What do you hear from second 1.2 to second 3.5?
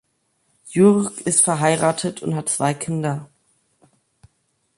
ist verheiratet und hat zwei Kinder.